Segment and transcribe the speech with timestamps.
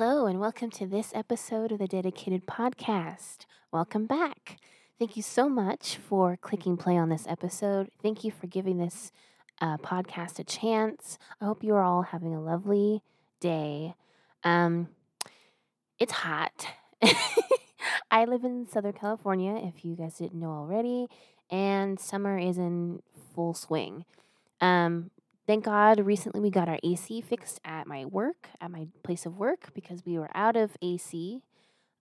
[0.00, 3.46] and welcome to this episode of the Dedicated Podcast.
[3.70, 4.58] Welcome back.
[4.98, 7.90] Thank you so much for clicking play on this episode.
[8.02, 9.12] Thank you for giving this
[9.60, 11.16] uh, podcast a chance.
[11.40, 13.02] I hope you are all having a lovely
[13.38, 13.94] day.
[14.42, 14.88] Um,
[16.00, 16.66] it's hot.
[18.10, 21.06] I live in Southern California, if you guys didn't know already,
[21.50, 23.00] and summer is in
[23.32, 24.06] full swing.
[24.60, 25.12] Um,
[25.46, 29.36] thank God recently we got our AC fixed at my work, at my place of
[29.36, 31.42] work, because we were out of AC.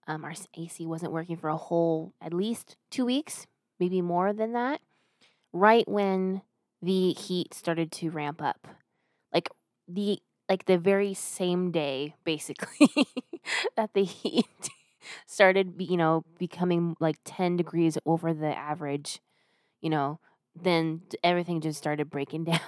[0.08, 3.48] Um, our AC wasn't working for a whole, at least two weeks,
[3.80, 4.82] maybe more than that,
[5.54, 6.42] right when
[6.82, 8.68] the heat started to ramp up.
[9.34, 9.50] Like
[9.88, 10.20] the
[10.50, 12.90] like the very same day basically
[13.78, 14.46] that the heat
[15.26, 19.20] started you know becoming like 10 degrees over the average
[19.82, 20.20] you know
[20.56, 22.60] then everything just started breaking down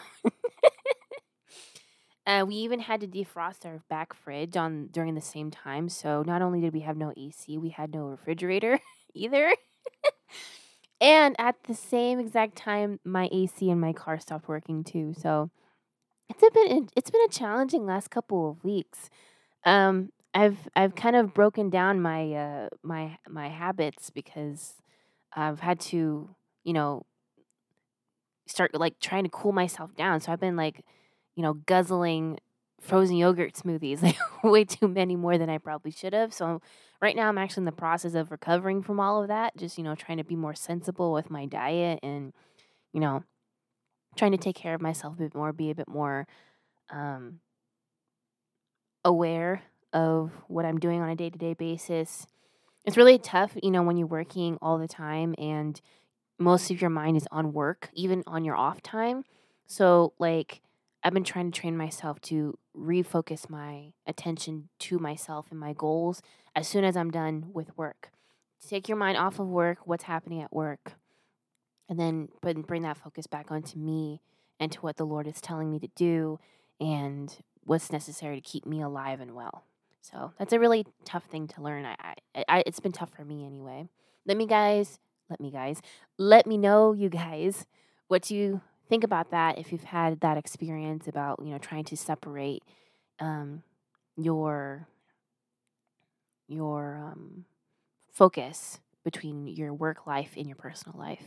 [2.27, 6.23] uh, we even had to defrost our back fridge on during the same time so
[6.23, 8.79] not only did we have no ac we had no refrigerator
[9.13, 9.55] either
[11.01, 15.49] and at the same exact time my ac in my car stopped working too so
[16.29, 19.09] it's a bit it's been a challenging last couple of weeks
[19.65, 24.75] um I've I've kind of broken down my uh my my habits because
[25.35, 26.29] I've had to,
[26.63, 27.05] you know,
[28.47, 30.19] start like trying to cool myself down.
[30.19, 30.83] So I've been like,
[31.35, 32.39] you know, guzzling
[32.81, 36.33] frozen yogurt smoothies like way too many more than I probably should have.
[36.33, 36.61] So
[37.01, 39.83] right now I'm actually in the process of recovering from all of that, just, you
[39.83, 42.33] know, trying to be more sensible with my diet and
[42.93, 43.23] you know,
[44.15, 46.27] trying to take care of myself a bit more, be a bit more
[46.91, 47.39] um
[49.03, 49.63] aware
[49.93, 52.27] of what I'm doing on a day to day basis.
[52.85, 55.79] It's really tough, you know, when you're working all the time and
[56.37, 59.23] most of your mind is on work, even on your off time.
[59.67, 60.61] So, like,
[61.05, 66.23] I've been trying to train myself to refocus my attention to myself and my goals
[66.55, 68.09] as soon as I'm done with work.
[68.67, 70.93] Take your mind off of work, what's happening at work,
[71.87, 74.19] and then put, bring that focus back onto me
[74.59, 76.39] and to what the Lord is telling me to do
[76.81, 79.63] and what's necessary to keep me alive and well.
[80.01, 81.85] So that's a really tough thing to learn.
[81.85, 83.87] I, I, I, it's been tough for me anyway.
[84.25, 84.97] Let me guys,
[85.29, 85.83] let me guys,
[86.17, 87.67] let me know you guys
[88.07, 91.97] what you think about that if you've had that experience about you know trying to
[91.97, 92.63] separate
[93.19, 93.63] um,
[94.17, 94.87] your
[96.47, 97.45] your um,
[98.11, 101.23] focus between your work life and your personal life.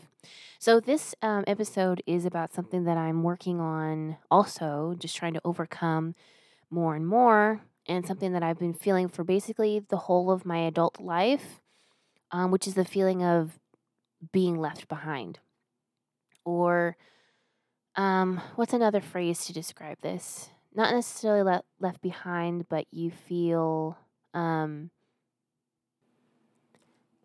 [0.59, 5.41] So, this um, episode is about something that I'm working on also, just trying to
[5.45, 6.15] overcome
[6.71, 10.59] more and more and something that I've been feeling for basically the whole of my
[10.59, 11.61] adult life,
[12.33, 13.59] um, which is the feeling of
[14.33, 15.39] being left behind.
[16.45, 16.97] Or
[17.99, 20.51] um, what's another phrase to describe this?
[20.73, 23.99] Not necessarily le- left behind, but you feel.
[24.33, 24.91] Um,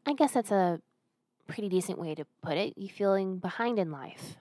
[0.05, 0.81] I guess that's a
[1.47, 2.73] pretty decent way to put it.
[2.75, 4.37] You feeling behind in life.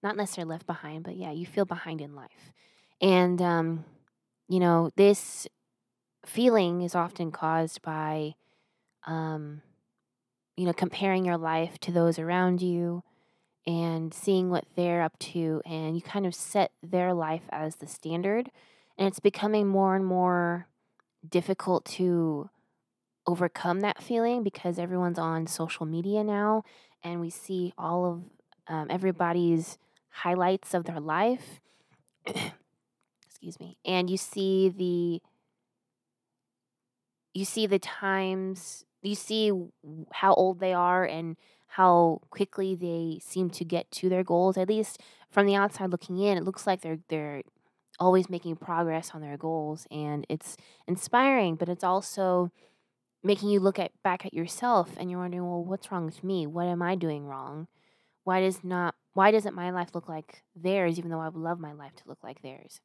[0.00, 2.52] Not necessarily left behind, but yeah, you feel behind in life.
[3.00, 3.84] And um,
[4.48, 5.48] you know, this
[6.24, 8.34] feeling is often caused by,
[9.08, 9.62] um,
[10.56, 13.02] you know, comparing your life to those around you
[13.66, 17.86] and seeing what they're up to, and you kind of set their life as the
[17.86, 18.50] standard.
[18.98, 20.66] And it's becoming more and more
[21.28, 22.50] difficult to
[23.26, 26.64] overcome that feeling because everyone's on social media now,
[27.02, 28.22] and we see all of
[28.68, 31.60] um, everybody's highlights of their life.
[32.26, 35.22] excuse me, and you see the
[37.34, 39.50] you see the times, you see
[40.12, 41.36] how old they are and
[41.76, 44.58] how quickly they seem to get to their goals.
[44.58, 47.42] At least from the outside looking in, it looks like they're they're
[47.98, 52.50] always making progress on their goals and it's inspiring, but it's also
[53.22, 56.46] making you look at back at yourself and you're wondering, well, what's wrong with me?
[56.46, 57.68] What am I doing wrong?
[58.24, 61.58] Why does not why doesn't my life look like theirs even though I would love
[61.58, 62.80] my life to look like theirs?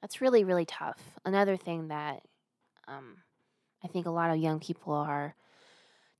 [0.00, 1.00] That's really, really tough.
[1.24, 2.22] Another thing that
[2.86, 3.16] um,
[3.82, 5.34] I think a lot of young people are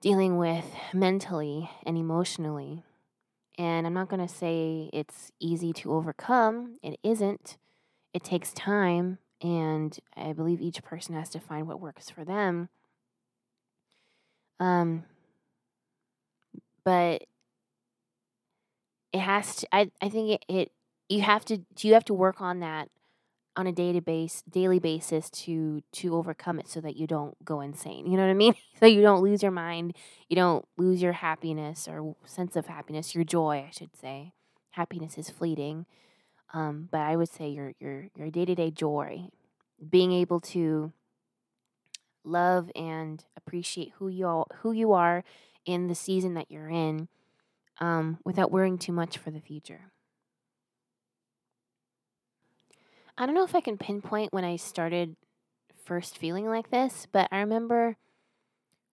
[0.01, 2.85] dealing with mentally and emotionally.
[3.57, 7.57] And I'm not going to say it's easy to overcome, it isn't.
[8.15, 12.69] It takes time, and I believe each person has to find what works for them.
[14.59, 15.05] Um,
[16.85, 17.25] but
[19.13, 19.69] it has to.
[19.73, 20.73] I I think it, it
[21.09, 22.89] you have to do you have to work on that
[23.59, 27.61] on a daily base daily basis to to overcome it so that you don't go
[27.61, 29.95] insane you know what i mean so you don't lose your mind
[30.29, 34.33] you don't lose your happiness or sense of happiness your joy i should say
[34.71, 35.85] happiness is fleeting
[36.55, 39.29] um, but i would say your your your day-to-day joy
[39.91, 40.93] being able to
[42.25, 45.25] love and appreciate who you all, who you are
[45.65, 47.09] in the season that you're in
[47.81, 49.93] um, without worrying too much for the future.
[53.21, 55.17] I don't know if I can pinpoint when I started
[55.85, 57.97] first feeling like this, but I remember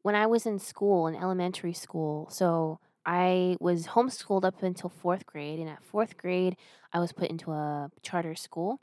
[0.01, 2.27] when I was in school, in elementary school.
[2.31, 6.57] So I was homeschooled up until fourth grade, and at fourth grade,
[6.91, 8.81] I was put into a charter school,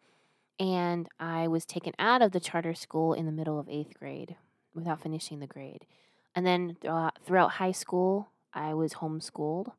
[0.60, 4.36] and I was taken out of the charter school in the middle of eighth grade
[4.76, 5.86] without finishing the grade.
[6.36, 6.76] And then
[7.26, 9.72] throughout high school, I was homeschooled.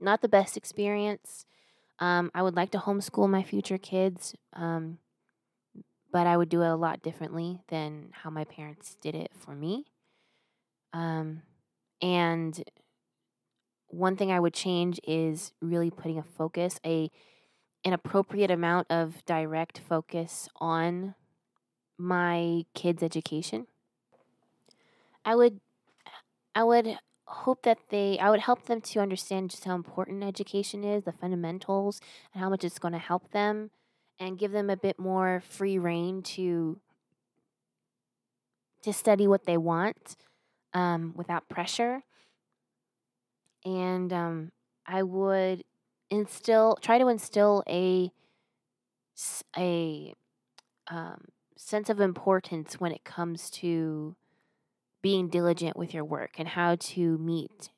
[0.00, 1.46] Not the best experience.
[1.98, 4.98] Um, I would like to homeschool my future kids, um,
[6.12, 9.54] but I would do it a lot differently than how my parents did it for
[9.54, 9.84] me.
[10.92, 11.42] Um,
[12.02, 12.62] and
[13.88, 17.10] one thing I would change is really putting a focus, a
[17.84, 21.14] an appropriate amount of direct focus on
[21.98, 23.66] my kids' education.
[25.24, 25.60] I would
[26.54, 30.84] I would hope that they I would help them to understand just how important education
[30.84, 32.00] is, the fundamentals,
[32.32, 33.70] and how much it's going to help them
[34.18, 36.78] and give them a bit more free reign to
[38.82, 40.16] to study what they want
[40.74, 42.02] um, without pressure.
[43.64, 44.52] And um,
[44.86, 45.64] I would
[46.10, 48.10] instill try to instill a
[49.56, 50.14] a
[50.88, 51.24] um,
[51.56, 54.16] sense of importance when it comes to
[55.04, 57.68] being diligent with your work and how to meet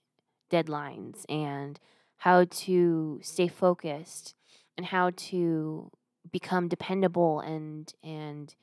[0.49, 1.81] deadlines and
[2.19, 4.37] how to stay focused
[4.76, 5.90] and how to
[6.31, 8.55] become dependable and and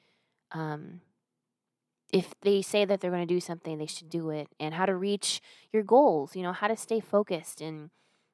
[0.53, 1.01] um,
[2.13, 4.85] if they say that they're going to do something they should do it and how
[4.85, 5.41] to reach
[5.73, 7.89] your goals you know how to stay focused and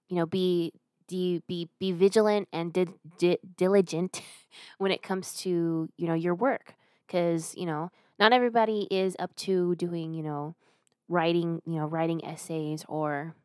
[0.09, 0.71] you know be
[1.09, 2.85] be be, be vigilant and di-
[3.17, 4.21] di- diligent
[4.77, 6.75] when it comes to you know your work.
[7.05, 10.56] Because you know not everybody is up to doing, you know,
[11.07, 13.36] writing, you know, writing essays or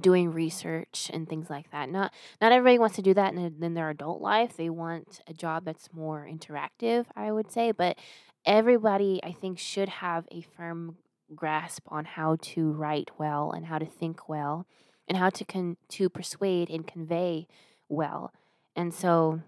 [0.00, 1.88] doing research and things like that.
[1.90, 4.56] Not not everybody wants to do that in, in their adult life.
[4.56, 7.98] They want a job that's more interactive, I would say, but
[8.44, 10.96] everybody I think should have a firm
[11.34, 14.66] grasp on how to write well and how to think well
[15.08, 17.46] and how to con- to persuade and convey
[17.88, 18.32] well.
[18.74, 19.42] And so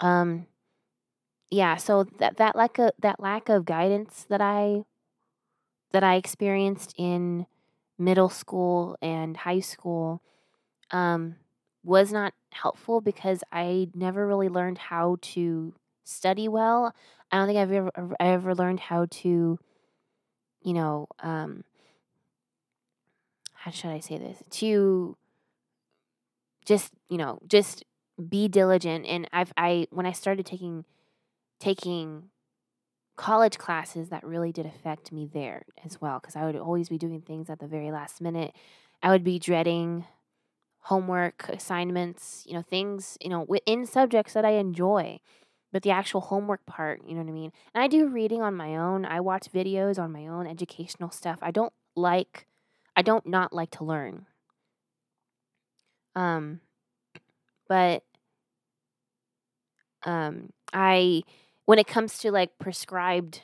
[0.00, 0.46] um
[1.50, 4.84] yeah, so that that lack of that lack of guidance that I
[5.92, 7.46] that I experienced in
[7.98, 10.22] middle school and high school
[10.90, 11.36] um,
[11.84, 15.72] was not helpful because I never really learned how to
[16.04, 16.94] study well.
[17.30, 17.90] I don't think I've ever
[18.20, 19.58] I ever learned how to,
[20.62, 21.64] you know, um,
[23.54, 24.42] how should I say this?
[24.58, 25.16] To
[26.64, 27.84] just you know just
[28.28, 30.84] be diligent and I've I when I started taking
[31.58, 32.30] taking
[33.16, 36.98] college classes that really did affect me there as well because I would always be
[36.98, 38.54] doing things at the very last minute.
[39.02, 40.04] I would be dreading
[40.80, 45.18] homework assignments, you know, things, you know, within subjects that I enjoy.
[45.72, 47.52] But the actual homework part, you know what I mean?
[47.74, 49.04] And I do reading on my own.
[49.04, 51.38] I watch videos on my own, educational stuff.
[51.42, 52.46] I don't like
[52.94, 54.26] I don't not like to learn.
[56.14, 56.60] Um
[57.68, 58.02] but
[60.04, 61.22] um I
[61.66, 63.42] when it comes to like prescribed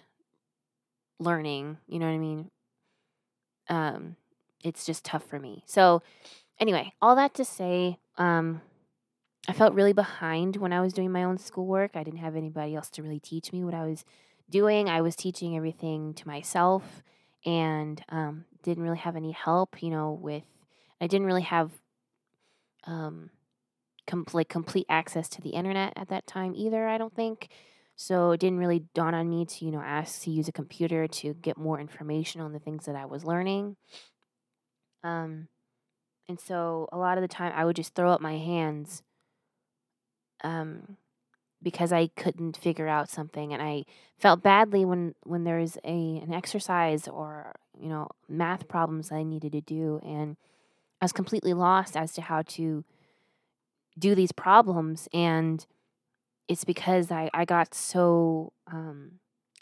[1.18, 2.50] learning, you know what I mean?
[3.68, 4.16] Um,
[4.64, 5.62] it's just tough for me.
[5.66, 6.02] So,
[6.58, 8.62] anyway, all that to say, um,
[9.48, 11.92] I felt really behind when I was doing my own schoolwork.
[11.94, 14.04] I didn't have anybody else to really teach me what I was
[14.48, 14.88] doing.
[14.88, 17.02] I was teaching everything to myself
[17.44, 20.44] and um, didn't really have any help, you know, with,
[21.00, 21.72] I didn't really have
[22.84, 23.30] um,
[24.06, 27.48] com- like complete access to the internet at that time either, I don't think.
[27.96, 31.06] So it didn't really dawn on me to, you know, ask to use a computer
[31.06, 33.76] to get more information on the things that I was learning.
[35.04, 35.48] Um,
[36.28, 39.02] and so a lot of the time I would just throw up my hands
[40.42, 40.96] um,
[41.62, 43.52] because I couldn't figure out something.
[43.52, 43.84] And I
[44.18, 49.22] felt badly when, when there was a, an exercise or, you know, math problems I
[49.22, 50.00] needed to do.
[50.04, 50.36] And
[51.00, 52.84] I was completely lost as to how to
[53.98, 55.08] do these problems.
[55.12, 55.64] And
[56.52, 59.12] it's because I, I got so um,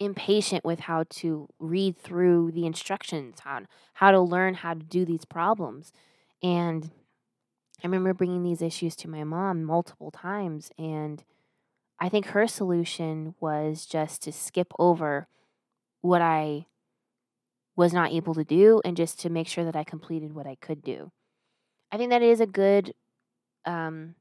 [0.01, 5.05] impatient with how to read through the instructions on how to learn how to do
[5.05, 5.93] these problems.
[6.43, 6.91] And
[7.83, 10.73] I remember bringing these issues to my mom multiple times.
[10.77, 11.23] And
[12.01, 15.29] I think her solution was just to skip over
[16.01, 16.67] what I
[17.77, 20.57] was not able to do and just to make sure that I completed what I
[20.57, 21.13] could do.
[21.93, 22.95] I think that is a good
[23.65, 24.17] um,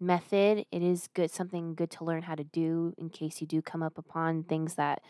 [0.00, 0.64] method.
[0.72, 3.82] It is good something good to learn how to do in case you do come
[3.82, 5.02] up upon things that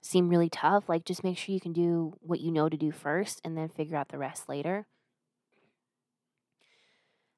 [0.00, 0.88] seem really tough.
[0.88, 3.68] Like, just make sure you can do what you know to do first and then
[3.68, 4.86] figure out the rest later.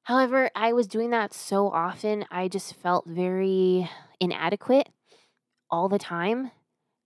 [0.03, 3.89] However, I was doing that so often, I just felt very
[4.19, 4.89] inadequate
[5.69, 6.51] all the time.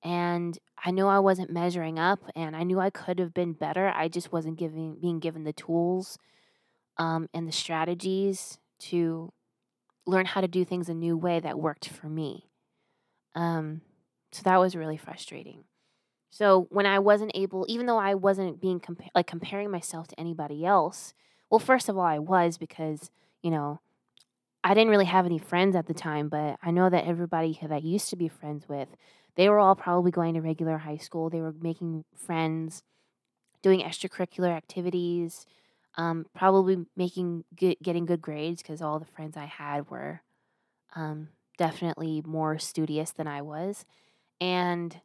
[0.03, 3.91] And I knew I wasn't measuring up and I knew I could have been better.
[3.95, 6.17] I just wasn't giving being given the tools
[6.97, 9.31] um, and the strategies to
[10.05, 12.49] learn how to do things a new way that worked for me.
[13.35, 13.81] Um,
[14.31, 15.63] so that was really frustrating.
[16.29, 20.19] So when I wasn't able, even though I wasn't being compa- like comparing myself to
[20.19, 21.13] anybody else,
[21.49, 23.11] well, first of all, I was because
[23.43, 23.79] you know
[24.63, 27.71] I didn't really have any friends at the time, but I know that everybody that
[27.71, 28.87] I used to be friends with,
[29.35, 31.29] they were all probably going to regular high school.
[31.29, 32.81] They were making friends,
[33.61, 35.45] doing extracurricular activities,
[35.95, 40.21] um, probably making good, getting good grades because all the friends I had were
[40.95, 43.85] um, definitely more studious than I was,
[44.41, 44.99] and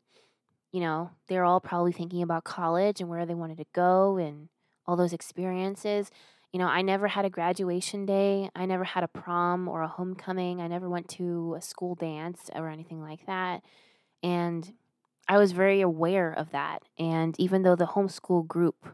[0.72, 4.48] you know they're all probably thinking about college and where they wanted to go and
[4.86, 6.10] all those experiences.
[6.52, 8.48] You know, I never had a graduation day.
[8.56, 10.62] I never had a prom or a homecoming.
[10.62, 13.62] I never went to a school dance or anything like that.
[14.22, 14.72] And
[15.28, 16.84] I was very aware of that.
[16.98, 18.88] And even though the homeschool group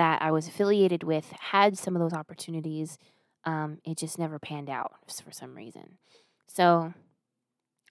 [0.00, 2.96] that I was affiliated with had some of those opportunities,
[3.44, 4.92] um, it just never panned out
[5.22, 5.98] for some reason.
[6.46, 6.94] So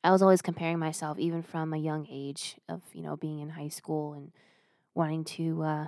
[0.03, 3.49] I was always comparing myself, even from a young age of, you know, being in
[3.49, 4.31] high school and
[4.95, 5.87] wanting to uh,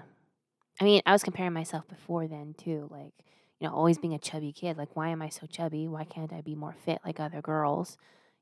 [0.80, 3.13] I mean, I was comparing myself before then too, like,
[3.60, 4.78] you know, always being a chubby kid.
[4.78, 5.88] Like, why am I so chubby?
[5.88, 7.98] Why can't I be more fit like other girls?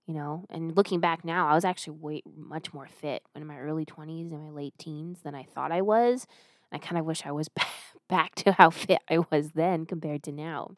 [0.06, 3.60] You know, and looking back now, I was actually way much more fit in my
[3.60, 6.28] early 20s and my late teens than I thought I was.
[6.72, 7.50] I kind of wish I was
[8.10, 10.72] back to how fit I was then compared to now.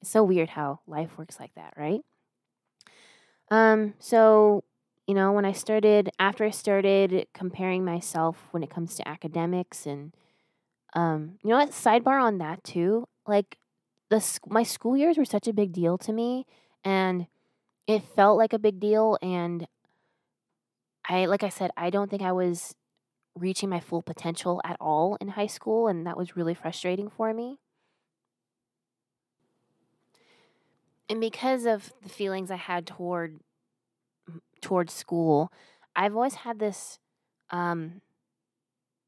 [0.00, 2.00] It's so weird how life works like that, right?
[3.50, 4.64] Um, so,
[5.06, 9.86] you know, when I started, after I started comparing myself when it comes to academics
[9.86, 10.14] and
[10.94, 11.70] um, you know what?
[11.70, 13.06] Sidebar on that too.
[13.26, 13.58] Like
[14.08, 16.46] the my school years were such a big deal to me,
[16.84, 17.26] and
[17.86, 19.18] it felt like a big deal.
[19.22, 19.66] And
[21.08, 22.74] I, like I said, I don't think I was
[23.40, 27.32] reaching my full potential at all in high school, and that was really frustrating for
[27.32, 27.58] me.
[31.08, 33.40] And because of the feelings I had toward
[34.60, 35.50] toward school,
[35.96, 36.98] I've always had this
[37.50, 38.00] um,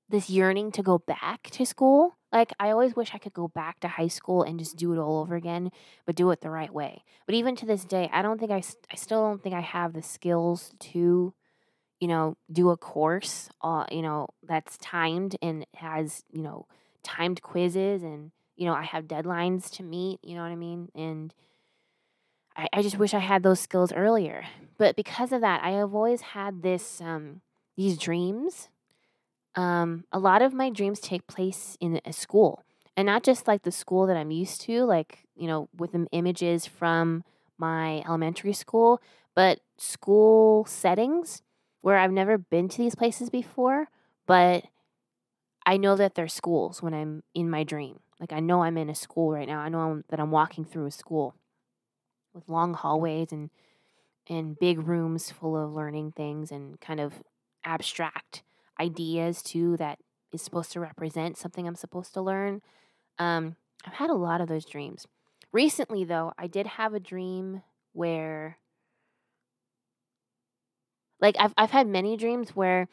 [0.08, 2.16] this yearning to go back to school.
[2.32, 4.98] Like I always wish I could go back to high school and just do it
[4.98, 5.70] all over again,
[6.06, 7.04] but do it the right way.
[7.26, 9.92] But even to this day, I don't think I I still don't think I have
[9.92, 11.34] the skills to
[12.02, 16.66] you know, do a course uh, you know, that's timed and has, you know,
[17.04, 20.88] timed quizzes and you know, I have deadlines to meet, you know what I mean?
[20.96, 21.32] And
[22.56, 24.42] I, I just wish I had those skills earlier.
[24.78, 27.40] But because of that, I have always had this um
[27.76, 28.68] these dreams
[29.54, 32.64] um, a lot of my dreams take place in a school
[32.96, 36.06] and not just like the school that I'm used to, like, you know, with the
[36.12, 37.22] images from
[37.58, 39.00] my elementary school,
[39.34, 41.42] but school settings
[41.82, 43.88] where I've never been to these places before,
[44.26, 44.64] but
[45.66, 48.00] I know that they're schools when I'm in my dream.
[48.18, 49.60] Like I know I'm in a school right now.
[49.60, 51.34] I know I'm, that I'm walking through a school
[52.32, 53.50] with long hallways and
[54.28, 57.24] and big rooms full of learning things and kind of
[57.64, 58.44] abstract
[58.80, 59.98] ideas too that
[60.32, 62.62] is supposed to represent something I'm supposed to learn.
[63.18, 65.06] Um, I've had a lot of those dreams.
[65.52, 67.62] Recently, though, I did have a dream
[67.92, 68.58] where,
[71.22, 72.88] like, I've I've had many dreams where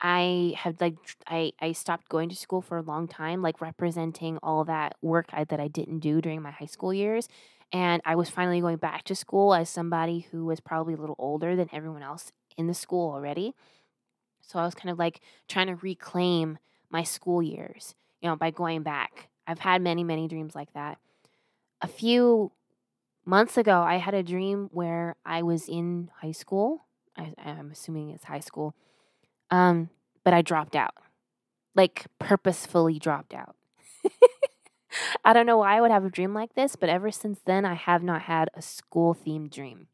[0.00, 4.38] I have like I I stopped going to school for a long time, like representing
[4.42, 7.28] all that work I, that I didn't do during my high school years,
[7.72, 11.16] and I was finally going back to school as somebody who was probably a little
[11.18, 13.54] older than everyone else in the school already.
[14.42, 16.58] So I was kind of like trying to reclaim
[16.90, 19.28] my school years, you know, by going back.
[19.46, 20.98] I've had many, many dreams like that.
[21.82, 22.52] A few
[23.26, 26.85] months ago, I had a dream where I was in high school.
[27.16, 28.74] I, am assuming it's high school.
[29.50, 29.90] Um,
[30.24, 30.94] but I dropped out,
[31.74, 33.56] like purposefully dropped out.
[35.24, 37.64] I don't know why I would have a dream like this, but ever since then,
[37.64, 39.88] I have not had a school themed dream.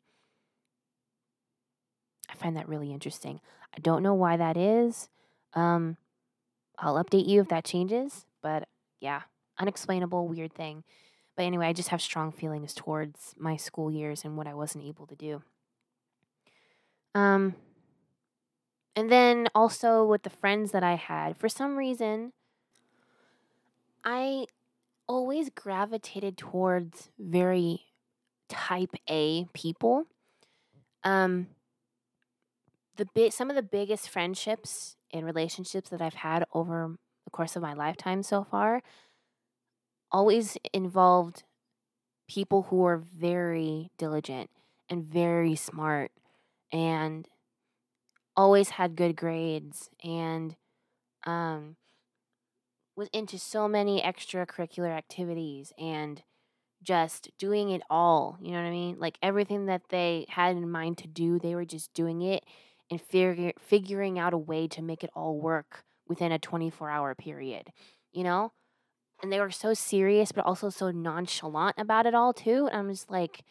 [2.31, 3.41] I find that really interesting.
[3.77, 5.09] I don't know why that is.
[5.55, 5.97] Um,
[6.79, 8.69] I'll update you if that changes, but
[9.01, 9.23] yeah,
[9.59, 10.85] unexplainable, weird thing.
[11.37, 14.85] But anyway, I just have strong feelings towards my school years and what I wasn't
[14.85, 15.43] able to do.
[17.15, 17.55] Um,
[18.97, 22.33] and then also with the friends that I had, for some reason,
[24.05, 24.47] I
[25.07, 27.87] always gravitated towards very
[28.49, 30.05] type A people.
[31.05, 31.49] Um,
[32.97, 37.57] the big some of the biggest friendships and relationships that I've had over the course
[37.57, 38.83] of my lifetime so far
[40.11, 41.43] always involved
[42.29, 44.51] people who are very diligent
[44.89, 46.13] and very smart
[46.73, 47.29] and
[48.37, 50.57] always had good grades and
[51.25, 51.77] um
[52.97, 56.23] was into so many extracurricular activities and
[56.83, 58.39] just doing it all.
[58.41, 58.97] You know what I mean?
[58.99, 62.45] Like everything that they had in mind to do, they were just doing it
[62.91, 67.15] and figure, figuring out a way to make it all work within a 24 hour
[67.15, 67.73] period,
[68.13, 68.53] you know?
[69.23, 72.69] And they were so serious, but also so nonchalant about it all too.
[72.71, 73.45] And I'm just like,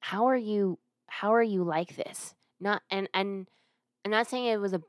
[0.00, 0.78] how are you,
[1.08, 2.34] how are you like this?
[2.60, 3.46] Not, and, and
[4.04, 4.82] I'm not saying it was a,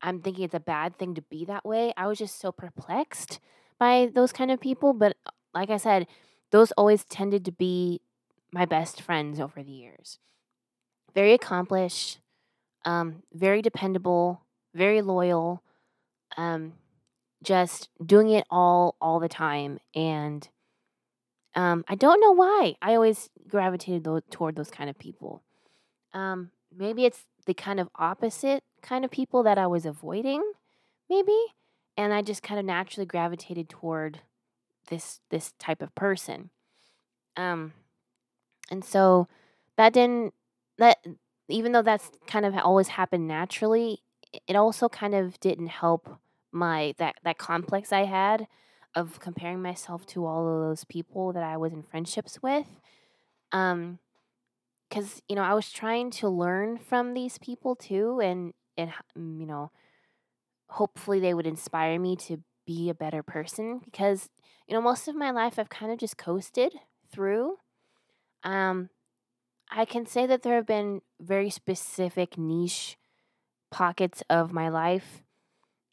[0.00, 1.92] I'm thinking it's a bad thing to be that way.
[1.96, 3.40] I was just so perplexed
[3.78, 4.92] by those kind of people.
[4.92, 5.16] But
[5.54, 6.06] like I said,
[6.50, 8.00] those always tended to be
[8.52, 10.18] my best friends over the years.
[11.14, 12.20] Very accomplished,
[12.84, 14.42] um, very dependable,
[14.74, 15.62] very loyal,
[16.36, 16.74] um,
[17.42, 19.78] just doing it all all the time.
[19.94, 20.48] And
[21.54, 22.76] um, I don't know why.
[22.80, 25.42] I always gravitated toward those kind of people.
[26.14, 30.42] Um, maybe it's the kind of opposite kind of people that I was avoiding,
[31.10, 31.36] maybe,
[31.96, 34.20] and I just kind of naturally gravitated toward
[34.88, 36.50] this this type of person.
[37.36, 37.72] Um,
[38.70, 39.28] and so
[39.76, 40.34] that didn't
[40.78, 40.98] that
[41.48, 44.02] even though that's kind of always happened naturally,
[44.46, 46.08] it also kind of didn't help
[46.52, 48.46] my that that complex I had
[48.94, 52.66] of comparing myself to all of those people that I was in friendships with.
[53.52, 53.98] Um
[54.90, 59.46] cuz you know, I was trying to learn from these people too and and you
[59.46, 59.70] know,
[60.70, 64.28] hopefully they would inspire me to be a better person because
[64.66, 66.74] you know, most of my life I've kind of just coasted
[67.10, 67.58] through.
[68.44, 68.90] Um
[69.70, 72.96] I can say that there have been very specific niche
[73.70, 75.22] pockets of my life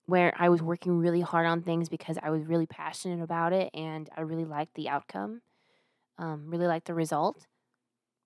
[0.08, 3.70] where I was working really hard on things because I was really passionate about it
[3.74, 5.42] and I really liked the outcome,
[6.20, 7.48] um, really liked the result.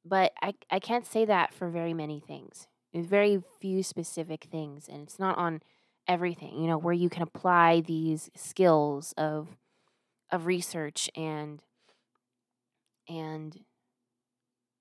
[0.05, 2.67] But I, I can't say that for very many things.
[2.93, 5.61] There's very few specific things, and it's not on
[6.07, 9.57] everything, you know, where you can apply these skills of
[10.31, 11.61] of research and
[13.07, 13.59] and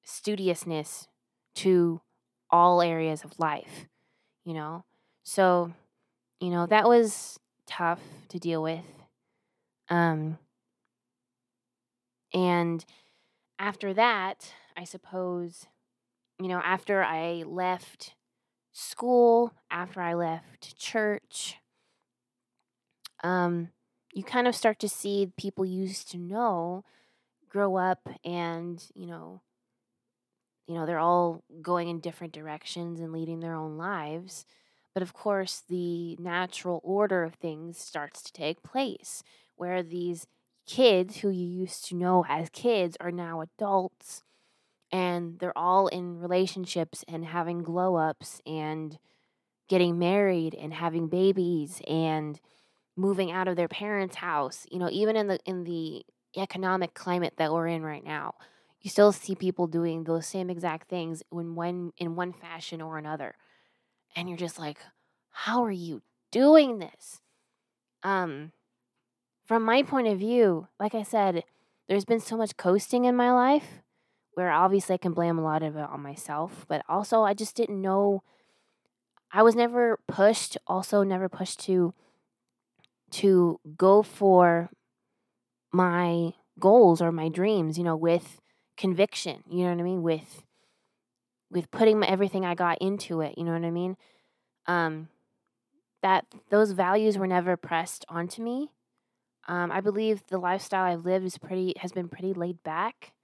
[0.04, 1.08] studiousness
[1.54, 2.00] to
[2.50, 3.86] all areas of life,
[4.44, 4.84] you know?
[5.24, 5.72] So,
[6.40, 8.00] you know, that was tough
[8.30, 8.84] to deal with.
[9.90, 10.38] Um,
[12.32, 12.84] and
[13.58, 15.66] after that, I suppose,
[16.40, 18.14] you know, after I left
[18.70, 21.56] school, after I left church,
[23.24, 23.70] um,
[24.14, 26.84] you kind of start to see people you used to know
[27.48, 29.42] grow up and, you know,
[30.68, 34.44] you know, they're all going in different directions and leading their own lives.
[34.94, 39.24] But of course, the natural order of things starts to take place
[39.56, 40.26] where these
[40.66, 44.22] kids who you used to know as kids are now adults
[44.90, 48.98] and they're all in relationships and having glow ups and
[49.68, 52.40] getting married and having babies and
[52.96, 54.66] moving out of their parents' house.
[54.70, 56.04] You know, even in the in the
[56.36, 58.34] economic climate that we're in right now,
[58.80, 62.98] you still see people doing those same exact things in one in one fashion or
[62.98, 63.34] another.
[64.16, 64.78] And you're just like,
[65.30, 67.20] how are you doing this?
[68.02, 68.52] Um
[69.46, 71.42] from my point of view, like I said,
[71.88, 73.80] there's been so much coasting in my life
[74.38, 77.56] where obviously I can blame a lot of it on myself, but also I just
[77.56, 78.22] didn't know
[79.32, 81.92] I was never pushed, also never pushed to
[83.10, 84.70] to go for
[85.72, 88.40] my goals or my dreams, you know, with
[88.76, 90.02] conviction, you know what I mean?
[90.02, 90.44] With
[91.50, 93.96] with putting my, everything I got into it, you know what I mean?
[94.66, 95.08] Um
[96.00, 98.70] that those values were never pressed onto me.
[99.48, 103.14] Um, I believe the lifestyle I've lived is pretty has been pretty laid back.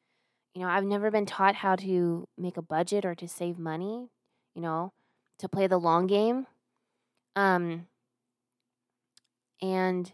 [0.55, 4.09] You know, I've never been taught how to make a budget or to save money,
[4.55, 4.93] you know,
[5.39, 6.47] to play the long game.
[7.35, 7.89] Um,
[9.61, 10.13] and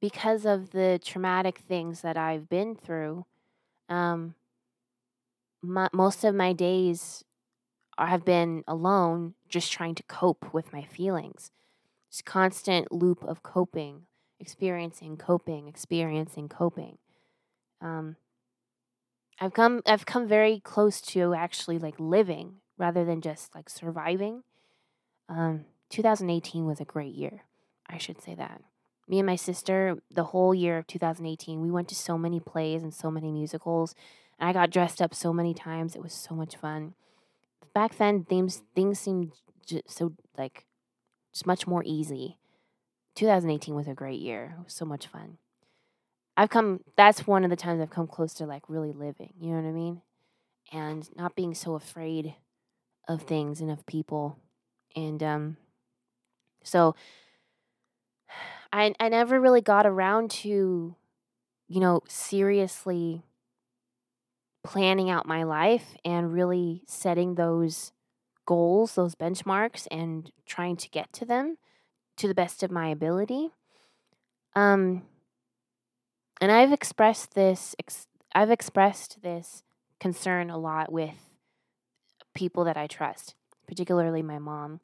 [0.00, 3.26] because of the traumatic things that I've been through,
[3.90, 4.34] um,
[5.62, 7.24] my, most of my days
[7.98, 11.50] have been alone, just trying to cope with my feelings.
[12.10, 14.02] Just constant loop of coping,
[14.40, 16.96] experiencing coping, experiencing coping.
[17.82, 18.16] Um,
[19.40, 24.42] I've come I've come very close to actually like living rather than just like surviving.
[25.28, 27.42] Um, 2018 was a great year.
[27.88, 28.62] I should say that.
[29.06, 32.82] Me and my sister, the whole year of 2018, we went to so many plays
[32.82, 33.94] and so many musicals.
[34.38, 35.96] And I got dressed up so many times.
[35.96, 36.94] It was so much fun.
[37.74, 39.32] Back then, things things seemed
[39.66, 40.66] just so like
[41.32, 42.38] just much more easy.
[43.14, 44.56] 2018 was a great year.
[44.58, 45.38] It was so much fun.
[46.38, 49.50] I've come that's one of the times I've come close to like really living, you
[49.50, 50.02] know what I mean?
[50.72, 52.36] And not being so afraid
[53.08, 54.38] of things and of people.
[54.94, 55.56] And um
[56.62, 56.94] so
[58.72, 60.94] I I never really got around to
[61.66, 63.24] you know seriously
[64.62, 67.90] planning out my life and really setting those
[68.46, 71.58] goals, those benchmarks, and trying to get to them
[72.16, 73.50] to the best of my ability.
[74.54, 75.02] Um,
[76.40, 79.62] and I've expressed this, ex- I've expressed this
[80.00, 81.30] concern a lot with
[82.34, 83.34] people that I trust,
[83.66, 84.80] particularly my mom.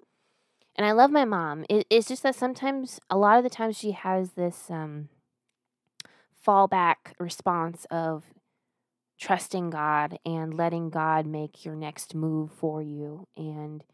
[0.76, 1.64] And I love my mom.
[1.68, 5.08] It, it's just that sometimes, a lot of the times, she has this um,
[6.44, 8.24] fallback response of
[9.20, 13.84] trusting God and letting God make your next move for you and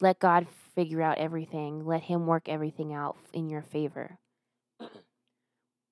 [0.00, 1.86] let God figure out everything.
[1.86, 4.18] Let Him work everything out in your favor.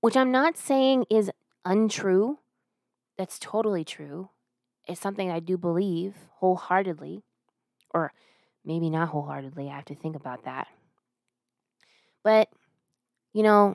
[0.04, 1.30] Which I'm not saying is
[1.64, 2.38] untrue.
[3.16, 4.28] That's totally true.
[4.86, 7.22] It's something I do believe wholeheartedly.
[7.94, 8.12] Or
[8.66, 9.70] maybe not wholeheartedly.
[9.70, 10.68] I have to think about that.
[12.22, 12.50] But,
[13.32, 13.74] you know,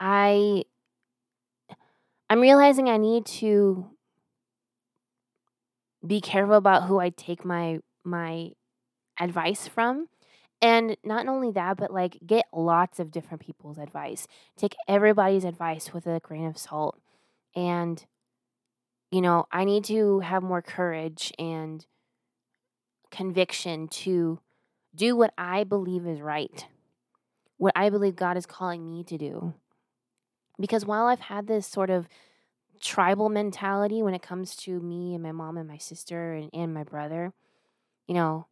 [0.00, 0.64] I
[2.28, 3.86] I'm realizing I need to
[6.04, 8.50] be careful about who I take my my
[9.20, 10.08] advice from.
[10.64, 14.26] And not only that, but like get lots of different people's advice.
[14.56, 16.98] Take everybody's advice with a grain of salt.
[17.54, 18.02] And
[19.10, 21.84] you know, I need to have more courage and
[23.10, 24.40] conviction to
[24.94, 26.66] do what I believe is right.
[27.58, 29.52] What I believe God is calling me to do.
[30.58, 32.08] Because while I've had this sort of
[32.80, 36.72] tribal mentality when it comes to me and my mom and my sister and, and
[36.72, 37.34] my brother,
[38.08, 38.46] you know,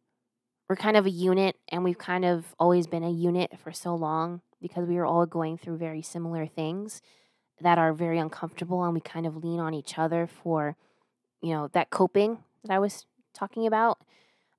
[0.73, 3.93] we're kind of a unit and we've kind of always been a unit for so
[3.93, 6.99] long because we are all going through very similar things
[7.61, 10.75] that are very uncomfortable and we kind of lean on each other for,
[11.43, 13.05] you know, that coping that I was
[13.35, 13.99] talking about.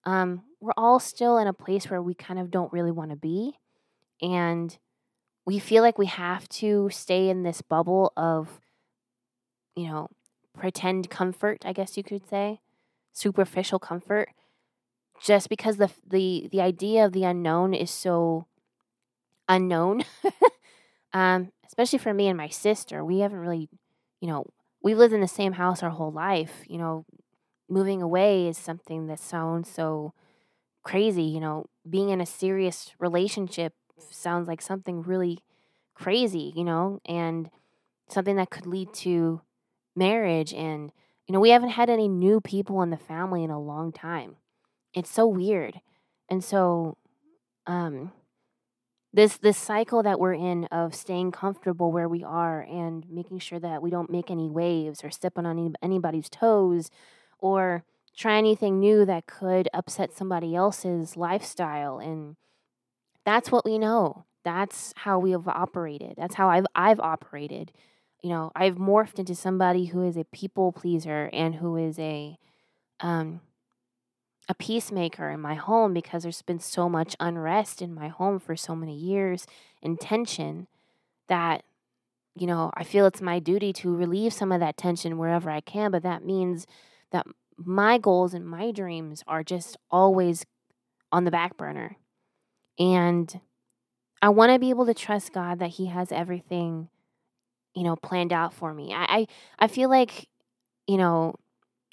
[0.05, 3.17] Um, we're all still in a place where we kind of don't really want to
[3.17, 3.59] be.
[4.23, 4.79] And
[5.45, 8.61] we feel like we have to stay in this bubble of,
[9.75, 10.11] you know,
[10.57, 12.61] pretend comfort, I guess you could say,
[13.13, 14.29] superficial comfort,
[15.25, 18.47] just because the the the idea of the unknown is so
[19.49, 20.05] unknown.
[21.13, 23.69] um, especially for me and my sister, we haven't really,
[24.21, 24.47] you know,
[24.83, 26.65] we've lived in the same house our whole life.
[26.69, 27.05] You know,
[27.69, 30.13] moving away is something that sounds so
[30.85, 31.25] crazy.
[31.25, 33.75] You know, being in a serious relationship
[34.11, 35.41] sounds like something really
[35.95, 37.51] crazy, you know, and
[38.09, 39.41] something that could lead to
[39.97, 40.55] marriage.
[40.55, 40.93] And,
[41.27, 44.37] you know, we haven't had any new people in the family in a long time.
[44.95, 45.81] It's so weird.
[46.31, 46.97] And so,
[47.67, 48.13] um,
[49.13, 53.61] this this cycle that we're in of staying comfortable where we are and making sure
[53.61, 56.91] that we don't make any waves or step on any, anybody's toes
[57.39, 57.85] or
[58.17, 62.37] try anything new that could upset somebody else's lifestyle and
[63.25, 64.25] that's what we know.
[64.45, 66.15] That's how we have operated.
[66.17, 67.73] That's how I've I've operated.
[68.23, 72.37] You know, I've morphed into somebody who is a people pleaser and who is a
[73.01, 73.41] um
[74.49, 78.57] a peacemaker in my home because there's been so much unrest in my home for
[78.57, 79.47] so many years
[79.83, 80.67] and tension
[81.29, 81.65] that
[82.37, 85.61] you know, I feel it's my duty to relieve some of that tension wherever I
[85.61, 86.67] can, but that means
[87.13, 87.27] that
[87.57, 90.45] my goals and my dreams are just always
[91.13, 91.97] on the back burner.
[92.79, 93.41] And
[94.21, 96.89] I want to be able to trust God that He has everything,
[97.75, 98.93] you know, planned out for me.
[98.93, 99.27] I, I,
[99.61, 100.29] I feel like,
[100.89, 101.37] you know,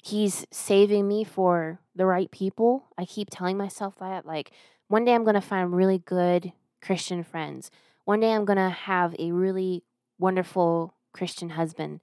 [0.04, 2.86] He's saving me for the right people.
[2.98, 4.26] I keep telling myself that.
[4.26, 4.50] Like,
[4.88, 7.70] one day I'm going to find really good Christian friends.
[8.04, 9.84] One day I'm going to have a really
[10.18, 12.00] wonderful Christian husband.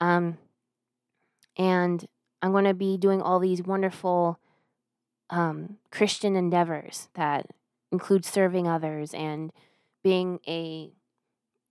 [0.00, 0.38] Um,
[1.58, 2.06] and
[2.40, 4.38] I'm going to be doing all these wonderful
[5.28, 7.46] um, Christian endeavors that
[7.90, 9.52] include serving others and
[10.04, 10.92] being a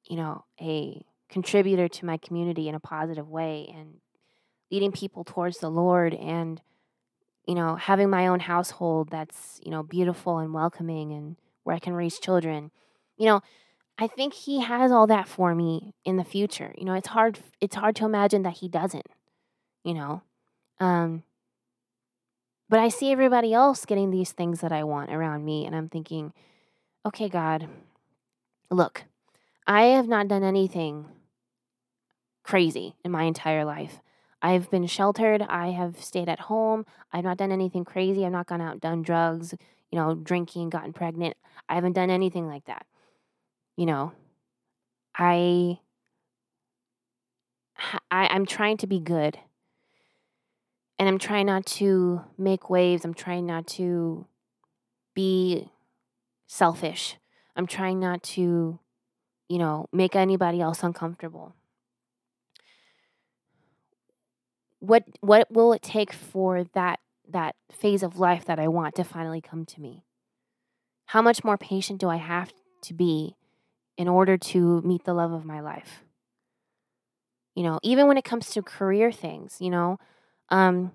[0.05, 3.95] you know a contributor to my community in a positive way and
[4.71, 6.61] leading people towards the lord and
[7.45, 11.79] you know having my own household that's you know beautiful and welcoming and where i
[11.79, 12.71] can raise children.
[13.17, 13.41] You know
[13.99, 16.73] i think he has all that for me in the future.
[16.77, 19.07] You know it's hard it's hard to imagine that he doesn't
[19.83, 20.21] you know?
[20.79, 21.23] Um
[22.71, 25.89] but I see everybody else getting these things that I want around me, and I'm
[25.89, 26.31] thinking,
[27.05, 27.67] okay, God,
[28.69, 29.03] look,
[29.67, 31.05] I have not done anything
[32.43, 33.99] crazy in my entire life.
[34.41, 35.41] I've been sheltered.
[35.43, 36.85] I have stayed at home.
[37.13, 38.25] I've not done anything crazy.
[38.25, 39.53] I've not gone out, done drugs,
[39.91, 41.37] you know, drinking, gotten pregnant.
[41.69, 42.85] I haven't done anything like that.
[43.77, 44.13] You know,
[45.15, 45.79] I,
[48.09, 49.37] I I'm trying to be good.
[50.97, 53.05] And I'm trying not to make waves.
[53.05, 54.27] I'm trying not to
[55.15, 55.69] be
[56.47, 57.17] selfish.
[57.55, 58.79] I'm trying not to,
[59.49, 61.55] you know, make anybody else uncomfortable.
[64.81, 69.03] What what will it take for that that phase of life that I want to
[69.03, 70.03] finally come to me?
[71.05, 72.51] How much more patient do I have
[72.83, 73.35] to be
[73.97, 76.03] in order to meet the love of my life?
[77.55, 79.99] You know, even when it comes to career things, you know,
[80.49, 80.93] um,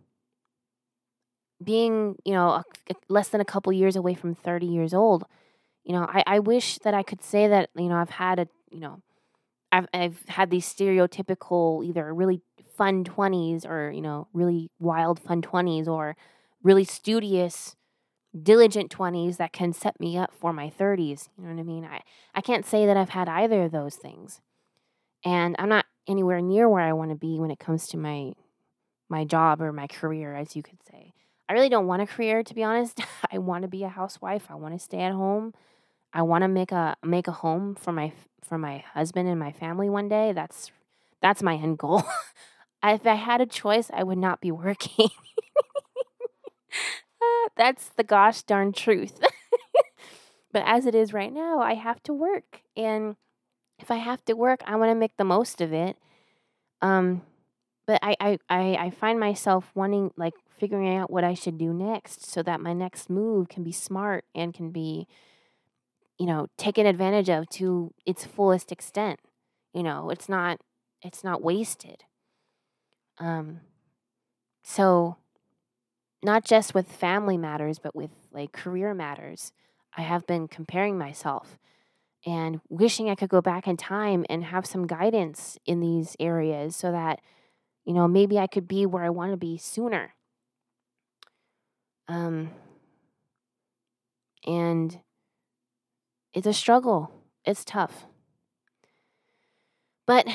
[1.63, 5.25] being, you know, a, a, less than a couple years away from 30 years old,
[5.85, 8.49] you know, I, I wish that I could say that, you know, I've had a,
[8.71, 9.01] you know,
[9.71, 12.41] I've, I've had these stereotypical either really
[12.77, 16.17] fun 20s or, you know, really wild fun 20s or
[16.63, 17.77] really studious,
[18.41, 21.29] diligent 20s that can set me up for my 30s.
[21.39, 21.85] You know what I mean?
[21.85, 22.03] I,
[22.35, 24.41] I can't say that I've had either of those things.
[25.25, 28.33] And I'm not anywhere near where I want to be when it comes to my
[29.09, 31.13] my job or my career, as you could say.
[31.49, 33.01] I really don't want a career, to be honest.
[33.33, 34.47] I want to be a housewife.
[34.51, 35.55] I want to stay at home.
[36.13, 38.13] I want to make a make a home for my
[38.43, 40.33] for my husband and my family one day.
[40.33, 40.71] That's
[41.21, 42.05] that's my end goal.
[42.93, 45.09] if I had a choice, I would not be working.
[47.21, 49.21] uh, that's the gosh darn truth.
[50.53, 53.17] but as it is right now, I have to work, and
[53.79, 55.97] if I have to work, I want to make the most of it.
[56.83, 57.23] Um,
[57.87, 61.73] but I, I, I, I find myself wanting like figuring out what I should do
[61.73, 65.07] next so that my next move can be smart and can be
[66.19, 69.21] you know, taken advantage of to its fullest extent.
[69.75, 70.61] You know, it's not
[71.03, 72.05] it's not wasted.
[73.19, 73.61] Um
[74.63, 75.17] so
[76.23, 79.53] not just with family matters, but with like career matters,
[79.97, 81.59] I have been comparing myself
[82.27, 86.77] and wishing I could go back in time and have some guidance in these areas
[86.77, 87.21] so that,
[87.85, 90.15] you know, maybe I could be where I want to be sooner.
[92.09, 92.51] Um,
[94.47, 95.01] and
[96.33, 97.11] it's a struggle.
[97.45, 98.07] It's tough.
[100.07, 100.27] But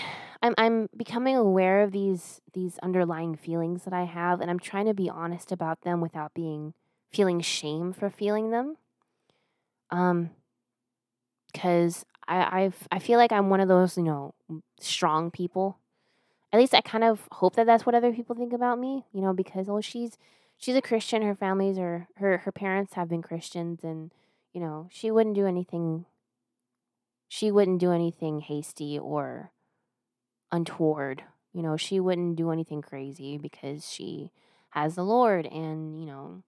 [0.42, 4.86] I'm I'm becoming aware of these these underlying feelings that I have and I'm trying
[4.86, 6.74] to be honest about them without being
[7.12, 8.78] feeling shame for feeling them.
[9.92, 10.32] Um
[11.54, 14.34] cuz I I've I feel like I'm one of those, you know,
[14.80, 15.78] strong people.
[16.54, 19.22] At least I kind of hope that that's what other people think about me, you
[19.22, 20.18] know, because oh she's
[20.58, 24.12] she's a Christian, her families are her her parents have been Christians and
[24.54, 26.06] you know, she wouldn't do anything
[27.28, 29.52] she wouldn't do anything hasty or
[30.52, 31.24] untoward.
[31.54, 34.32] You know, she wouldn't do anything crazy because she
[34.72, 36.44] has the Lord and, you know,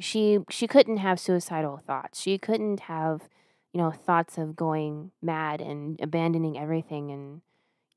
[0.00, 2.20] she she couldn't have suicidal thoughts.
[2.20, 3.28] She couldn't have,
[3.72, 7.42] you know, thoughts of going mad and abandoning everything and,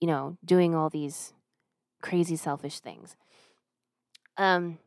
[0.01, 1.33] you know, doing all these
[2.01, 3.15] crazy selfish things.
[4.37, 4.79] Um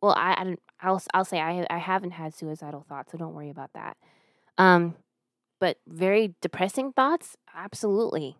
[0.00, 3.34] well, I, I don't I'll I'll say I I haven't had suicidal thoughts, so don't
[3.34, 3.96] worry about that.
[4.58, 4.96] Um,
[5.62, 8.36] but very depressing thoughts, absolutely.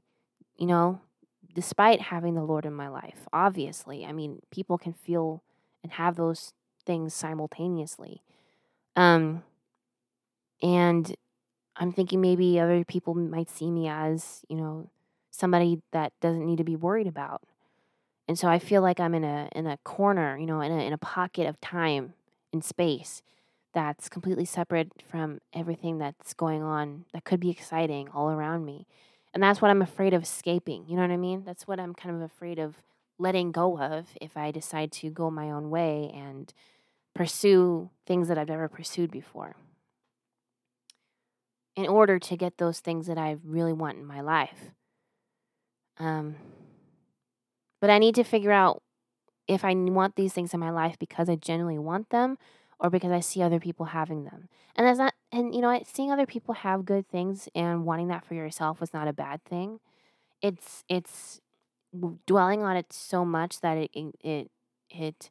[0.57, 1.01] You know,
[1.55, 4.05] despite having the Lord in my life, obviously.
[4.05, 5.41] I mean, people can feel
[5.85, 6.53] and have those
[6.85, 8.23] things simultaneously.
[8.97, 9.45] Um,
[10.61, 11.15] and
[11.77, 14.91] I'm thinking maybe other people might see me as, you know,
[15.31, 17.43] somebody that doesn't need to be worried about.
[18.27, 20.87] And so I feel like I'm in a in a corner, you know, in a
[20.89, 22.15] in a pocket of time
[22.53, 23.23] and space
[23.73, 28.87] that's completely separate from everything that's going on that could be exciting all around me.
[29.35, 30.85] And that's what I'm afraid of escaping.
[30.87, 31.45] You know what I mean?
[31.45, 32.77] That's what I'm kind of afraid of
[33.19, 36.53] letting go of if I decide to go my own way and
[37.15, 39.57] pursue things that I've never pursued before.
[41.75, 44.71] In order to get those things that I really want in my life.
[45.99, 46.37] Um,
[47.81, 48.83] but I need to figure out
[49.49, 52.37] if I want these things in my life because I genuinely want them
[52.83, 54.49] or because I see other people having them.
[54.77, 58.27] And that's not, and you know, seeing other people have good things and wanting that
[58.27, 59.81] for yourself was not a bad thing.
[60.43, 61.41] It's, it's
[62.27, 64.51] dwelling on it so much that it, it,
[64.91, 65.31] it,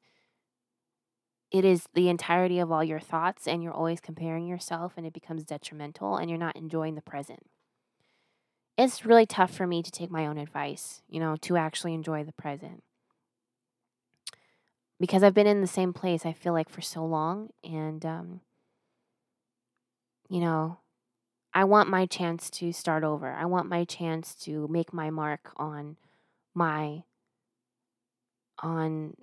[1.51, 5.13] it is the entirety of all your thoughts and you're always comparing yourself and it
[5.13, 7.45] becomes detrimental and you're not enjoying the present
[8.77, 12.23] it's really tough for me to take my own advice, you know, to actually enjoy
[12.23, 12.83] the present.
[15.01, 17.49] Because I've been in the same place, I feel like, for so long.
[17.63, 18.41] And, um,
[20.29, 20.77] you know,
[21.55, 23.33] I want my chance to start over.
[23.33, 25.97] I want my chance to make my mark on
[26.53, 27.01] my
[28.59, 29.15] on,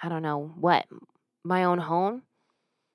[0.00, 0.86] I don't know what,
[1.42, 2.22] my own home.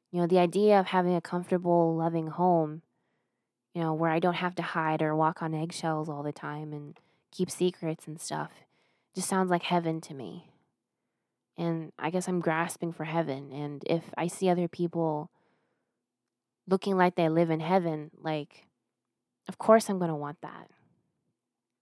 [0.10, 2.82] You know, the idea of having a comfortable, loving home,
[3.74, 6.72] you know, where I don't have to hide or walk on eggshells all the time
[6.72, 6.98] and
[7.30, 8.52] keep secrets and stuff,
[9.13, 10.53] just sounds like heaven to me.
[11.58, 13.52] And I guess I'm grasping for heaven.
[13.52, 15.30] And if I see other people
[16.68, 18.66] looking like they live in heaven, like,
[19.48, 20.70] of course I'm going to want that.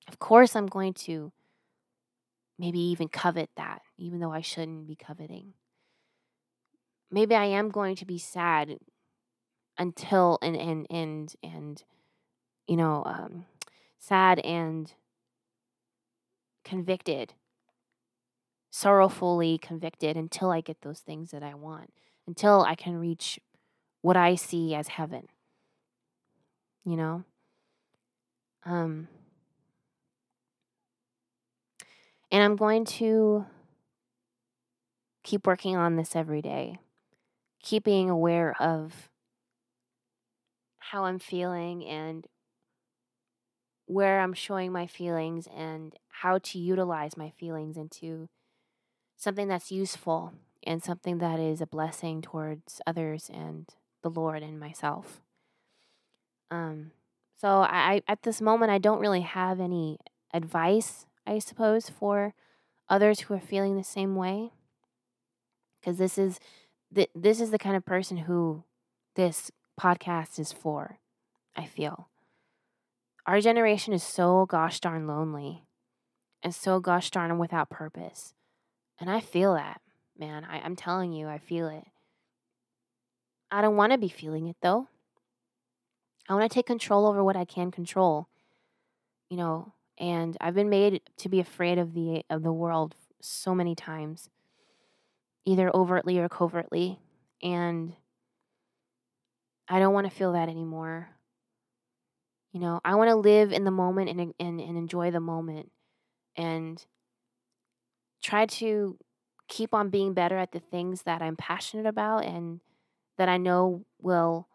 [0.08, 1.32] Of course I'm going to
[2.60, 5.54] maybe even covet that, even though I shouldn't be coveting.
[7.10, 8.78] Maybe I am going to be sad
[9.78, 11.84] until and and and and
[12.68, 13.46] you know um,
[14.00, 14.94] sad and
[16.64, 17.34] convicted
[18.72, 21.92] sorrowfully convicted until I get those things that I want,
[22.26, 23.40] until I can reach
[24.02, 25.28] what I see as heaven.
[26.86, 27.24] You know?
[28.66, 29.08] Um,
[32.32, 33.46] and I'm going to
[35.24, 36.78] keep working on this every day,
[37.62, 39.10] keep being aware of
[40.80, 42.26] how I'm feeling and
[43.86, 48.30] where I'm showing my feelings and how to utilize my feelings into
[49.22, 53.68] something that's useful and something that is a blessing towards others and
[54.02, 55.22] the Lord and myself.
[56.50, 56.90] Um,
[57.40, 60.00] so I, at this moment I don't really have any
[60.34, 62.34] advice, I suppose, for
[62.90, 64.54] others who are feeling the same way.
[65.80, 66.40] Because this is
[66.92, 68.64] the, this is the kind of person who
[69.16, 70.98] this podcast is for.
[71.56, 72.08] I feel
[73.28, 75.64] our generation is so gosh darn lonely
[76.42, 78.34] and so gosh darn without purpose.
[79.02, 79.82] And I feel that,
[80.18, 80.46] man.
[80.48, 81.84] I, I'm telling you, I feel it.
[83.50, 84.88] I don't want to be feeling it though.
[86.30, 88.30] I want to take control over what I can control.
[89.30, 93.56] You know, and I've been made to be afraid of the of the world so
[93.56, 94.30] many times,
[95.46, 97.00] either overtly or covertly,
[97.42, 97.94] and
[99.68, 101.10] I don't want to feel that anymore.
[102.52, 105.72] You know, I want to live in the moment and, and and enjoy the moment
[106.36, 106.86] and
[108.22, 108.98] try to
[109.48, 112.62] keep on being better at the things that I'm passionate about and
[113.18, 114.48] that I know will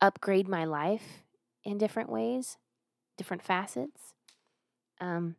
[0.00, 1.24] upgrade my life
[1.64, 2.58] in different ways,
[3.16, 4.14] different facets.
[5.00, 5.36] Um,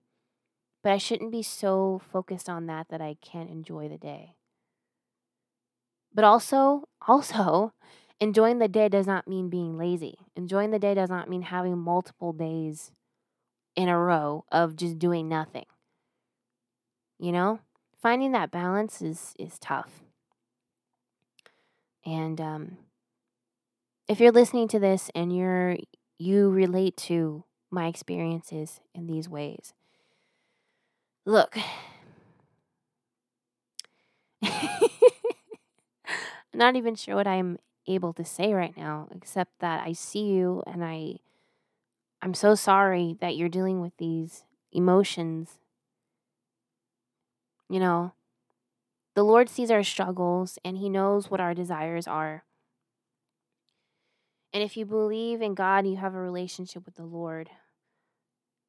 [0.81, 4.35] but I shouldn't be so focused on that that I can't enjoy the day.
[6.13, 7.73] But also, also,
[8.19, 10.17] enjoying the day does not mean being lazy.
[10.35, 12.91] Enjoying the day does not mean having multiple days
[13.75, 15.65] in a row of just doing nothing.
[17.23, 17.61] You know,
[18.01, 20.03] finding that balance is is tough.
[22.05, 22.77] And um,
[24.09, 25.77] if you're listening to this and you're
[26.19, 29.73] you relate to my experiences in these ways,
[31.25, 31.57] look.
[34.43, 34.51] I'm
[36.53, 37.57] not even sure what I'm
[37.87, 41.19] able to say right now, except that I see you and I
[42.21, 45.59] I'm so sorry that you're dealing with these emotions
[47.69, 48.13] you know,
[49.15, 52.43] the Lord sees our struggles and He knows what our desires are.
[54.53, 57.49] And if you believe in God, you have a relationship with the Lord.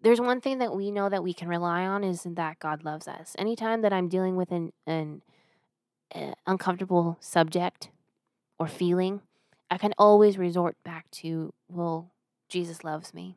[0.01, 3.07] There's one thing that we know that we can rely on is that God loves
[3.09, 3.35] us.
[3.39, 5.23] Anytime that I'm dealing with an, an
[6.15, 7.91] uh, uncomfortable subject
[8.59, 9.21] or feeling,
[9.71, 12.13] I can always resort back to, well,
[12.49, 13.37] Jesus loves me.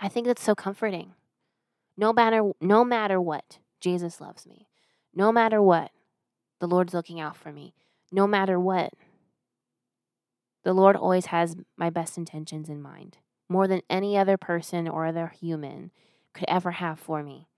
[0.00, 1.14] I think that's so comforting.
[1.98, 4.68] No matter no matter what, Jesus loves me.
[5.12, 5.90] No matter what,
[6.60, 7.74] the Lord's looking out for me.
[8.12, 8.92] No matter what,
[10.62, 13.18] the Lord always has my best intentions in mind,
[13.48, 15.90] more than any other person or other human
[16.34, 17.48] could ever have for me.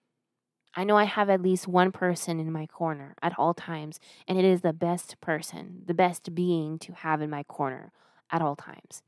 [0.75, 4.39] I know I have at least one person in my corner at all times, and
[4.39, 7.93] it is the best person, the best being to have in my corner
[8.31, 9.03] at all times.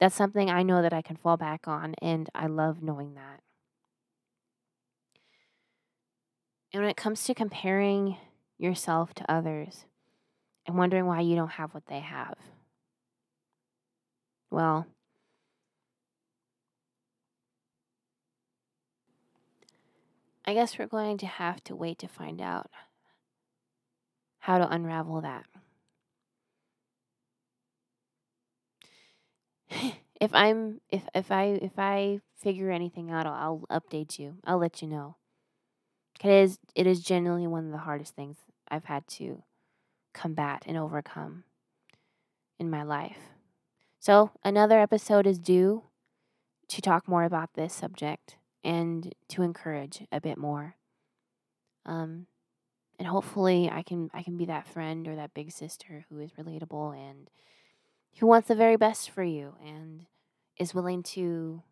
[0.00, 3.42] That's something I know that I can fall back on, and I love knowing that.
[6.72, 8.16] And when it comes to comparing
[8.58, 9.86] yourself to others
[10.66, 12.34] and wondering why you don't have what they have,
[14.50, 14.86] well,
[20.44, 22.70] I guess we're going to have to wait to find out
[24.38, 25.44] how to unravel that.
[30.20, 34.36] if I'm if if I if I figure anything out, I'll, I'll update you.
[34.44, 35.16] I'll let you know.
[36.22, 38.36] It is, it is genuinely one of the hardest things
[38.68, 39.42] I've had to
[40.14, 41.44] combat and overcome
[42.58, 43.18] in my life.
[44.00, 45.84] So, another episode is due
[46.68, 50.76] to talk more about this subject and to encourage a bit more
[51.86, 52.26] Um,
[52.98, 56.32] and hopefully I can I can be that friend or that big sister who is
[56.32, 57.30] relatable and
[58.18, 60.06] who wants the very best for you and
[60.58, 61.62] is willing to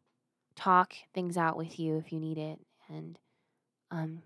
[0.57, 3.19] talk things out with you if you need it and
[3.91, 4.23] um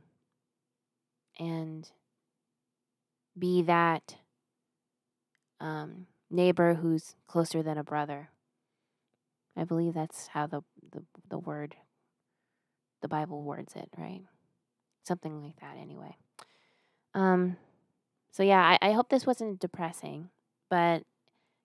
[1.40, 1.90] and
[3.36, 4.16] be that
[5.58, 8.30] um, neighbor who's closer than a brother.
[9.56, 10.62] I believe that's how the,
[10.92, 11.76] the the word
[13.02, 14.22] the Bible words it, right?
[15.02, 16.16] Something like that anyway.
[17.14, 17.56] Um
[18.30, 20.30] so yeah, I, I hope this wasn't depressing,
[20.70, 21.02] but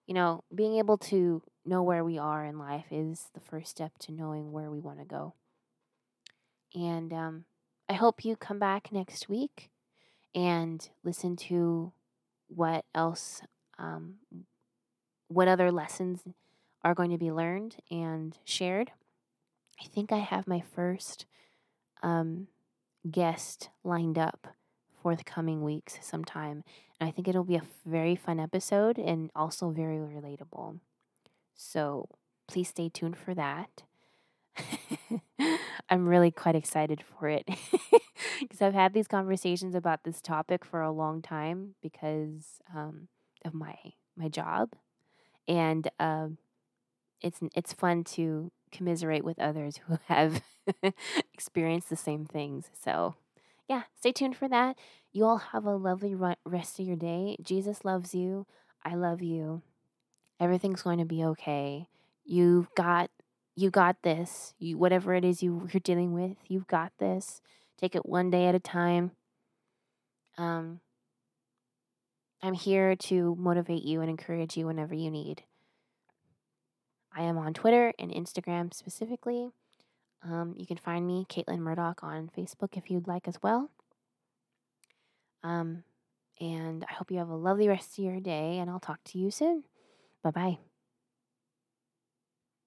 [0.07, 3.91] you know, being able to know where we are in life is the first step
[3.99, 5.33] to knowing where we want to go.
[6.73, 7.45] And um,
[7.87, 9.69] I hope you come back next week
[10.33, 11.91] and listen to
[12.47, 13.41] what else,
[13.77, 14.15] um,
[15.27, 16.21] what other lessons
[16.83, 18.91] are going to be learned and shared.
[19.81, 21.25] I think I have my first
[22.01, 22.47] um,
[23.09, 24.47] guest lined up
[25.01, 26.63] for the coming weeks sometime.
[26.99, 30.79] And I think it'll be a very fun episode and also very relatable.
[31.53, 32.09] So
[32.47, 33.83] please stay tuned for that.
[35.89, 37.47] I'm really quite excited for it
[38.39, 43.07] because I've had these conversations about this topic for a long time because um,
[43.43, 43.75] of my
[44.17, 44.73] my job,
[45.47, 46.37] and um,
[47.21, 50.41] it's it's fun to commiserate with others who have
[51.33, 52.69] experienced the same things.
[52.83, 53.15] So,
[53.67, 54.77] yeah, stay tuned for that.
[55.11, 57.37] You all have a lovely rest of your day.
[57.41, 58.45] Jesus loves you.
[58.83, 59.61] I love you.
[60.39, 61.87] Everything's going to be okay.
[62.25, 63.09] You've got
[63.55, 64.53] you got this.
[64.59, 67.41] You whatever it is you, you're dealing with, you've got this.
[67.79, 69.11] Take it one day at a time.
[70.37, 70.79] Um,
[72.41, 75.43] I'm here to motivate you and encourage you whenever you need.
[77.15, 79.49] I am on Twitter and Instagram specifically.
[80.23, 83.69] Um, you can find me, Caitlin Murdoch, on Facebook if you'd like as well.
[85.43, 85.83] Um,
[86.41, 89.17] and I hope you have a lovely rest of your day, and I'll talk to
[89.17, 89.63] you soon.
[90.23, 90.74] Bye bye.